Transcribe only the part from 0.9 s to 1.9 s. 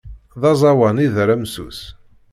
i d aramsu-s.